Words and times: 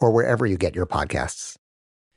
or 0.00 0.10
wherever 0.10 0.46
you 0.46 0.56
get 0.56 0.74
your 0.74 0.86
podcasts. 0.86 1.56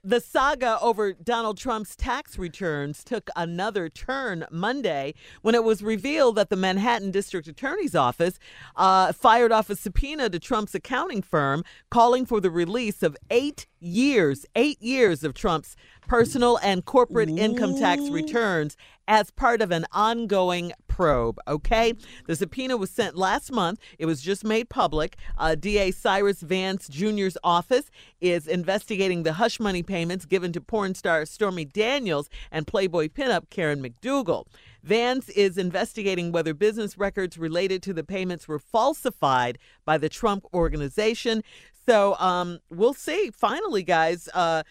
The 0.06 0.20
saga 0.20 0.78
over 0.82 1.14
Donald 1.14 1.58
Trump's 1.58 1.96
tax 1.96 2.38
returns 2.38 3.06
took 3.06 3.30
another 3.38 3.88
turn 3.88 4.46
Monday 4.52 5.14
when 5.44 5.56
it 5.56 5.64
was 5.64 5.82
revealed 5.82 6.36
that 6.36 6.50
the 6.50 6.58
Manhattan 6.58 7.10
District 7.10 7.48
Attorney's 7.48 7.96
Office 7.96 8.38
uh, 8.76 9.14
fired 9.14 9.54
off 9.54 9.70
a 9.70 9.78
subpoena 9.78 10.30
to 10.30 10.40
Trump's 10.40 10.76
accounting 10.76 11.22
firm 11.22 11.64
calling 11.90 12.26
for 12.26 12.42
the 12.42 12.52
release 12.52 13.02
of 13.02 13.16
eight 13.32 13.66
years, 13.80 14.46
eight 14.58 14.82
years 14.82 15.24
of 15.24 15.34
Trump's 15.34 15.78
personal 16.06 16.60
and 16.62 16.84
corporate 16.84 17.30
income 17.30 17.80
tax 17.80 18.10
returns 18.10 18.76
as 19.08 19.32
part 19.32 19.62
of 19.62 19.72
an 19.72 19.86
ongoing 19.94 20.74
probe. 20.94 21.40
Okay. 21.48 21.96
The 22.28 22.36
subpoena 22.36 22.78
was 22.78 22.92
sent 22.92 23.18
last 23.18 23.52
month. 23.52 23.80
It 23.98 24.06
was 24.06 24.22
just 24.22 24.44
made 24.44 24.70
public. 24.70 25.16
Uh, 25.40 25.56
DA 25.56 25.90
Cyrus 25.90 26.42
Vance 26.42 26.88
Jr.'s 26.88 27.36
office 27.44 27.90
is 28.22 28.48
investigating 28.48 29.24
the 29.24 29.34
hush 29.34 29.60
money 29.60 29.82
payments 29.82 30.26
given 30.26 30.54
to 30.54 30.62
porn 30.62 30.94
star 30.94 31.26
Stormy 31.26 31.66
Daniels 31.66 32.30
and 32.52 32.68
Playboy 32.68 33.08
pinup 33.08 33.50
Karen 33.50 33.82
McDougal. 33.82 34.46
Vance 34.84 35.30
is 35.30 35.58
investigating 35.58 36.32
whether 36.32 36.54
business 36.54 36.96
records 36.96 37.40
related 37.40 37.82
to 37.82 37.94
the 37.94 38.04
payments 38.04 38.48
were 38.48 38.60
falsified 38.60 39.58
by 39.86 39.98
the 39.98 40.10
Trump 40.10 40.46
organization. 40.54 41.44
So 41.88 42.16
um, 42.20 42.60
we'll 42.70 42.94
see. 42.94 43.32
Finally, 43.32 43.82
guys, 43.82 44.30
uh, 44.36 44.62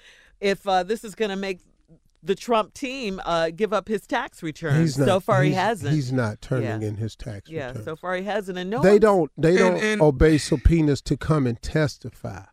if 0.41 0.69
uh, 0.69 0.85
this 0.85 1.03
is 1.03 1.17
going 1.17 1.31
to 1.31 1.37
make 1.37 1.59
the 2.23 2.35
Trump 2.35 2.73
team 2.75 3.21
uh, 3.25 3.51
give 3.51 3.73
up 3.73 3.89
his 3.89 4.07
tax 4.07 4.43
returns. 4.43 4.97
Not, 4.99 5.07
so 5.07 5.21
far, 5.21 5.43
he 5.43 5.53
hasn't. 5.53 5.93
He's 5.95 6.13
not 6.13 6.41
turning 6.41 6.83
Yeah. 6.83 6.89
in 6.89 6.97
his 6.97 7.17
tax 7.17 7.49
returns. 7.49 7.51
yeah, 7.51 7.67
returns. 7.69 7.85
so 7.85 7.97
far 7.97 8.15
he 8.17 8.23
hasn't. 8.25 8.59
And 8.59 8.71
no, 8.71 8.81
they 8.83 8.91
one's- 8.91 9.01
don't. 9.01 9.33
They 9.37 9.57
don't 9.57 9.77
and- 9.83 10.01
obey 10.01 10.39
subpoenas 10.39 11.03
to 11.03 11.17
come 11.17 11.47
and 11.47 11.61
testify. 11.61 12.45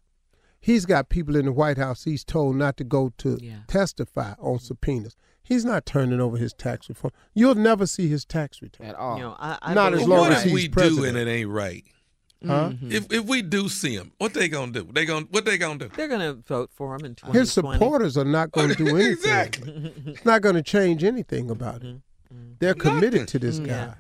He's 0.62 0.86
got 0.86 1.10
people 1.10 1.36
in 1.36 1.46
the 1.46 1.52
White 1.54 1.78
House. 1.78 2.04
He's 2.04 2.24
told 2.26 2.56
not 2.56 2.76
to 2.78 2.84
go 2.84 3.14
to 3.20 3.38
Yeah. 3.42 3.60
testify 3.68 4.34
on 4.40 4.60
subpoenas. 4.60 5.16
He's 5.42 5.64
not 5.66 5.86
turning 5.86 6.20
over 6.20 6.38
his 6.38 6.54
tax 6.54 6.90
reform. 6.90 7.12
You'll 7.34 7.56
never 7.56 7.88
see 7.88 8.08
his 8.08 8.26
tax 8.26 8.62
return. 8.62 8.88
at 8.88 8.96
all. 8.96 9.18
You 9.18 9.24
know, 9.24 9.36
I, 9.40 9.58
I 9.62 9.74
Not 9.74 9.94
as 9.94 10.08
long 10.08 10.32
as 10.32 10.44
he's 10.44 10.54
we 10.54 10.68
do 10.68 10.74
president. 10.74 11.18
and 11.18 11.30
it 11.30 11.32
ain't 11.32 11.50
right? 11.50 11.84
Huh? 12.46 12.70
Mm-hmm. 12.70 12.92
If 12.92 13.12
if 13.12 13.26
we 13.26 13.42
do 13.42 13.68
see 13.68 13.96
him, 13.96 14.14
what 14.18 14.34
they 14.34 14.48
gonna 14.48 14.72
do? 14.72 14.88
They 14.92 15.06
gonna 15.06 15.26
what 15.30 15.44
they 15.44 15.58
gonna 15.58 15.80
do? 15.80 15.90
They're 15.90 16.08
going 16.08 16.22
to 16.22 16.34
vote 16.34 16.70
for 16.74 16.96
him 16.96 17.04
in 17.04 17.16
2020. 17.16 17.40
His 17.40 17.52
supporters 17.52 18.18
are 18.18 18.24
not 18.24 18.52
going 18.52 18.70
to 18.70 18.76
do 18.76 18.88
anything. 18.96 19.12
Exactly. 19.12 19.94
It's 20.06 20.24
not 20.24 20.42
going 20.42 20.56
to 20.56 20.64
change 20.64 21.04
anything 21.04 21.50
about 21.50 21.82
him. 21.82 22.04
They're 22.60 22.74
committed 22.76 23.28
to 23.30 23.40
this 23.40 23.60
guy. 23.60 23.66
Mm-hmm. 23.66 23.70
Yeah. 23.72 23.94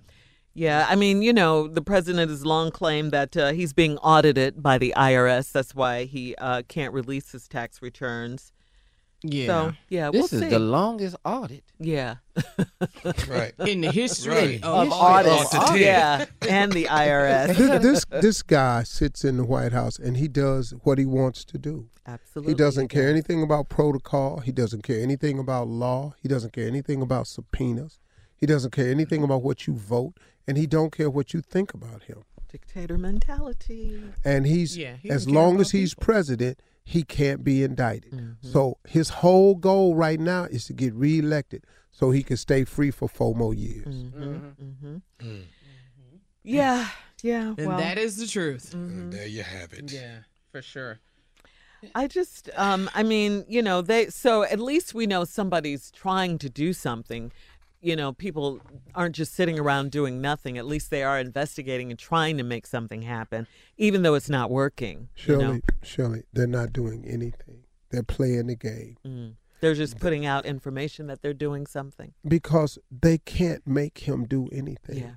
Yeah, 0.55 0.87
I 0.89 0.95
mean, 0.95 1.21
you 1.21 1.31
know, 1.31 1.67
the 1.67 1.81
president 1.81 2.29
has 2.29 2.45
long 2.45 2.71
claimed 2.71 3.11
that 3.11 3.37
uh, 3.37 3.51
he's 3.53 3.71
being 3.71 3.97
audited 3.99 4.61
by 4.61 4.77
the 4.77 4.93
IRS. 4.97 5.51
That's 5.51 5.73
why 5.73 6.03
he 6.03 6.35
uh, 6.35 6.63
can't 6.67 6.93
release 6.93 7.31
his 7.31 7.47
tax 7.47 7.81
returns. 7.81 8.51
Yeah. 9.23 9.47
So, 9.47 9.73
yeah, 9.89 10.09
we'll 10.09 10.21
this 10.23 10.33
is 10.33 10.39
see. 10.41 10.47
the 10.47 10.59
longest 10.59 11.15
audit 11.25 11.63
Yeah. 11.79 12.15
Right. 13.27 13.53
in 13.67 13.81
the 13.81 13.91
history 13.91 14.33
Right. 14.33 14.63
of, 14.63 14.87
Of 14.87 14.93
audits. 14.93 15.53
audits. 15.53 15.79
Yeah. 15.81 16.25
And 16.47 16.71
the 16.71 16.85
IRS. 16.85 17.57
this, 17.57 17.81
this 17.81 18.05
this 18.21 18.41
guy 18.41 18.83
sits 18.83 19.23
in 19.25 19.37
the 19.37 19.43
White 19.43 19.73
House 19.73 19.99
and 19.99 20.15
he 20.17 20.27
does 20.27 20.73
what 20.83 20.97
he 20.97 21.05
wants 21.05 21.43
to 21.45 21.57
do. 21.57 21.89
Absolutely. 22.07 22.53
He 22.53 22.57
doesn't 22.57 22.87
care 22.87 23.09
anything 23.09 23.43
about 23.43 23.69
protocol. 23.69 24.39
He 24.39 24.51
doesn't 24.51 24.83
care 24.83 25.01
anything 25.01 25.37
about 25.37 25.67
law. 25.67 26.15
He 26.21 26.27
doesn't 26.27 26.53
care 26.53 26.67
anything 26.67 27.01
about 27.01 27.27
subpoenas. 27.27 27.99
He 28.37 28.45
doesn't 28.45 28.71
care 28.71 28.89
anything 28.89 29.21
about 29.21 29.43
what 29.43 29.67
you 29.67 29.73
vote, 29.75 30.13
and 30.47 30.57
he 30.57 30.65
don't 30.65 30.91
care 30.91 31.09
what 31.09 31.33
you 31.33 31.41
think 31.41 31.73
about 31.73 32.03
him. 32.03 32.23
Dictator 32.49 32.97
mentality. 32.97 34.01
And 34.23 34.47
he's 34.47 34.75
Yeah, 34.77 34.95
he 34.95 35.09
as 35.09 35.29
long 35.29 35.59
as 35.59 35.71
he's 35.71 35.93
people. 35.93 36.05
president, 36.05 36.59
he 36.89 37.03
can't 37.03 37.43
be 37.43 37.63
indicted. 37.63 38.13
Mm-hmm. 38.13 38.49
So 38.51 38.79
his 38.87 39.09
whole 39.09 39.53
goal 39.53 39.93
right 39.93 40.19
now 40.19 40.45
is 40.45 40.65
to 40.65 40.73
get 40.73 40.91
reelected 40.95 41.63
so 41.91 42.09
he 42.09 42.23
can 42.23 42.35
stay 42.35 42.63
free 42.63 42.89
for 42.89 43.07
four 43.07 43.35
more 43.35 43.53
years. 43.53 44.05
Mm-hmm. 44.05 45.35
Yeah. 46.41 46.87
Yeah. 47.21 47.53
And 47.59 47.67
well, 47.67 47.77
that 47.77 47.99
is 47.99 48.17
the 48.17 48.25
truth. 48.25 48.73
And 48.73 49.13
there 49.13 49.27
you 49.27 49.43
have 49.43 49.71
it. 49.73 49.91
Yeah, 49.91 50.21
for 50.51 50.63
sure. 50.63 50.97
I 51.93 52.07
just, 52.07 52.49
um, 52.55 52.89
I 52.95 53.03
mean, 53.03 53.45
you 53.47 53.61
know, 53.61 53.83
they. 53.83 54.07
So 54.07 54.41
at 54.41 54.59
least 54.59 54.95
we 54.95 55.05
know 55.05 55.25
somebody's 55.25 55.91
trying 55.91 56.39
to 56.39 56.49
do 56.49 56.73
something. 56.73 57.31
You 57.81 57.95
know, 57.95 58.11
people 58.13 58.59
aren't 58.93 59.15
just 59.15 59.33
sitting 59.33 59.57
around 59.59 59.91
doing 59.91 60.19
nothing. 60.21 60.57
At 60.57 60.65
least 60.65 60.89
they 60.89 61.03
are 61.03 61.19
investigating 61.19 61.89
and 61.89 61.99
trying 61.99 62.37
to 62.37 62.43
make 62.43 62.67
something 62.67 63.03
happen, 63.03 63.47
even 63.77 64.01
though 64.01 64.15
it's 64.15 64.29
not 64.29 64.49
working. 64.51 65.09
you 65.25 65.37
know? 65.37 65.41
Shirley, 65.41 65.61
Shirley, 65.83 66.23
they're 66.33 66.47
not 66.47 66.73
doing 66.73 67.05
anything. 67.05 67.63
They're 67.89 68.03
playing 68.03 68.47
the 68.47 68.55
game 68.55 68.97
Mm. 69.05 69.33
They're 69.61 69.75
just 69.75 69.99
putting 69.99 70.25
out 70.25 70.45
information 70.45 71.07
that 71.07 71.21
they're 71.21 71.33
doing 71.33 71.65
something. 71.67 72.13
because 72.25 72.79
they 72.89 73.17
can't 73.17 73.65
make 73.67 73.97
him 73.99 74.25
do 74.25 74.47
anything. 74.53 74.99
Yeah. 74.99 75.11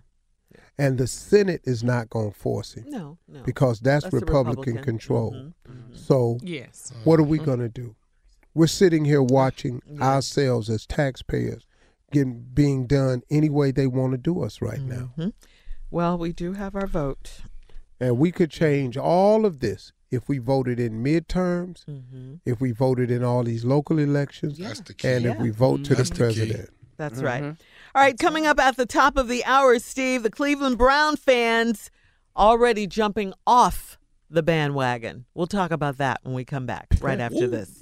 And 0.77 0.99
the 0.99 1.07
Senate 1.07 1.61
is 1.65 1.85
not 1.85 2.11
going 2.11 2.33
to 2.33 2.37
force 2.37 2.75
him 2.75 2.87
No, 2.89 3.19
no. 3.29 3.43
because 3.45 3.79
that's, 3.81 4.03
That's 4.05 4.15
Republican, 4.15 4.75
Republican. 4.75 4.83
control. 4.85 5.33
Mhm, 5.69 5.97
So, 5.97 6.39
Yes. 6.43 6.93
what 7.05 7.21
are 7.21 7.25
we 7.25 7.39
going 7.39 7.61
to 7.61 7.69
do? 7.69 7.95
We're 8.55 8.67
sitting 8.67 9.05
here 9.05 9.23
watching 9.23 9.81
Yeah. 9.87 10.03
ourselves 10.03 10.69
as 10.69 10.87
taxpayers 10.87 11.65
getting 12.13 12.45
being 12.55 12.87
done 12.87 13.23
any 13.31 13.49
way 13.51 13.71
they 13.73 13.87
want 13.87 14.13
to 14.13 14.19
do 14.19 14.43
us 14.43 14.61
right 14.63 14.81
now. 14.81 15.13
Mhm. 15.19 15.33
Well, 15.91 16.17
we 16.17 16.33
do 16.33 16.53
have 16.53 16.75
our 16.77 16.87
vote. 16.87 17.43
And 18.01 18.19
we 18.19 18.33
could 18.33 18.51
change 18.51 18.97
all 18.97 19.45
of 19.47 19.61
this 19.61 19.93
if 20.11 20.29
we 20.29 20.39
voted 20.39 20.79
in 20.81 21.03
midterms, 21.03 21.85
hmm 21.85 22.35
if 22.45 22.61
we 22.61 22.73
voted 22.73 23.11
in 23.11 23.23
all 23.23 23.45
these 23.45 23.65
local 23.65 23.99
elections, 23.99 24.59
That's 24.59 24.81
the 24.81 24.95
key. 24.95 25.09
and 25.09 25.27
if 25.27 25.39
we 25.39 25.51
vote 25.51 25.85
to 25.85 25.95
That's 25.95 26.09
the 26.11 26.15
the 26.15 26.19
key. 26.19 26.35
president. 26.41 26.71
That's 26.97 27.23
right. 27.23 27.43
All 27.95 28.03
right, 28.03 28.19
coming 28.19 28.47
up 28.47 28.61
at 28.61 28.77
the 28.77 28.87
top 28.87 29.17
of 29.17 29.27
the 29.29 29.45
hour, 29.45 29.79
Steve, 29.79 30.23
the 30.23 30.31
Cleveland 30.31 30.79
Brown 30.79 31.17
fans 31.17 31.91
already 32.37 32.87
jumping 32.87 33.33
off 33.47 33.99
the 34.31 34.43
bandwagon. 34.43 35.25
We'll 35.35 35.47
talk 35.47 35.71
about 35.71 35.99
that 35.99 36.21
when 36.23 36.35
we 36.35 36.45
come 36.45 36.65
back 36.67 36.87
right 37.01 37.21
after 37.21 37.47
this. 37.47 37.82